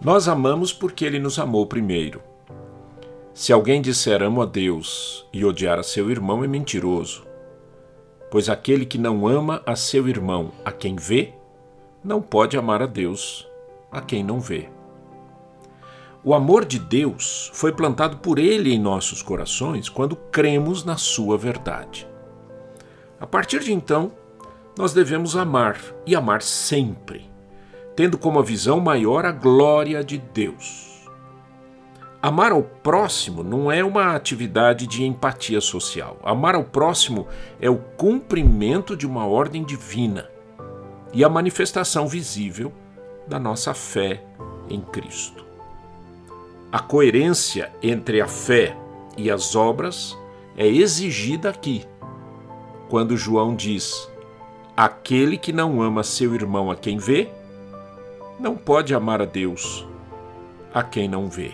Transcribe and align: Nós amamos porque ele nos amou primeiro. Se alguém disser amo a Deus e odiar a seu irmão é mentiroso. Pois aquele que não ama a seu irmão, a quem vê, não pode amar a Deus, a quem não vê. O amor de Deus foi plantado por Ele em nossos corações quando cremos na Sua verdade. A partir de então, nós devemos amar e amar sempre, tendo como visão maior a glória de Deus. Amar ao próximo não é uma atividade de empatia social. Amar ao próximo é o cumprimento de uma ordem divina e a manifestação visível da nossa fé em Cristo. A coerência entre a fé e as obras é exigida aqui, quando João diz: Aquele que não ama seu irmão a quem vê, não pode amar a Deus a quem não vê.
Nós 0.00 0.28
amamos 0.28 0.72
porque 0.72 1.04
ele 1.04 1.18
nos 1.18 1.38
amou 1.38 1.66
primeiro. 1.66 2.22
Se 3.32 3.52
alguém 3.52 3.82
disser 3.82 4.22
amo 4.22 4.42
a 4.42 4.46
Deus 4.46 5.26
e 5.32 5.44
odiar 5.44 5.78
a 5.78 5.82
seu 5.82 6.10
irmão 6.10 6.44
é 6.44 6.46
mentiroso. 6.46 7.26
Pois 8.30 8.48
aquele 8.48 8.86
que 8.86 8.98
não 8.98 9.26
ama 9.26 9.62
a 9.66 9.76
seu 9.76 10.08
irmão, 10.08 10.52
a 10.64 10.72
quem 10.72 10.96
vê, 10.96 11.32
não 12.02 12.22
pode 12.22 12.56
amar 12.56 12.82
a 12.82 12.86
Deus, 12.86 13.46
a 13.90 14.00
quem 14.00 14.22
não 14.22 14.40
vê. 14.40 14.68
O 16.22 16.34
amor 16.34 16.64
de 16.64 16.78
Deus 16.78 17.50
foi 17.54 17.72
plantado 17.72 18.16
por 18.16 18.38
Ele 18.38 18.72
em 18.72 18.80
nossos 18.80 19.22
corações 19.22 19.88
quando 19.88 20.16
cremos 20.16 20.84
na 20.84 20.96
Sua 20.96 21.38
verdade. 21.38 22.08
A 23.20 23.26
partir 23.26 23.60
de 23.60 23.72
então, 23.72 24.12
nós 24.76 24.92
devemos 24.92 25.36
amar 25.36 25.80
e 26.04 26.16
amar 26.16 26.42
sempre, 26.42 27.30
tendo 27.96 28.18
como 28.18 28.42
visão 28.42 28.78
maior 28.78 29.24
a 29.24 29.32
glória 29.32 30.04
de 30.04 30.18
Deus. 30.18 31.08
Amar 32.22 32.52
ao 32.52 32.62
próximo 32.62 33.42
não 33.42 33.72
é 33.72 33.82
uma 33.82 34.14
atividade 34.14 34.86
de 34.86 35.04
empatia 35.04 35.60
social. 35.60 36.18
Amar 36.22 36.54
ao 36.54 36.64
próximo 36.64 37.26
é 37.60 37.70
o 37.70 37.76
cumprimento 37.76 38.96
de 38.96 39.06
uma 39.06 39.26
ordem 39.26 39.64
divina 39.64 40.28
e 41.12 41.24
a 41.24 41.28
manifestação 41.28 42.06
visível 42.06 42.72
da 43.26 43.38
nossa 43.38 43.72
fé 43.72 44.22
em 44.68 44.80
Cristo. 44.80 45.44
A 46.70 46.80
coerência 46.80 47.72
entre 47.82 48.20
a 48.20 48.26
fé 48.26 48.76
e 49.16 49.30
as 49.30 49.54
obras 49.54 50.16
é 50.56 50.66
exigida 50.66 51.48
aqui, 51.48 51.86
quando 52.88 53.16
João 53.16 53.54
diz: 53.54 54.10
Aquele 54.76 55.38
que 55.38 55.52
não 55.52 55.80
ama 55.80 56.02
seu 56.02 56.34
irmão 56.34 56.70
a 56.70 56.76
quem 56.76 56.98
vê, 56.98 57.30
não 58.38 58.56
pode 58.56 58.94
amar 58.94 59.22
a 59.22 59.24
Deus 59.24 59.86
a 60.72 60.82
quem 60.82 61.08
não 61.08 61.28
vê. 61.28 61.52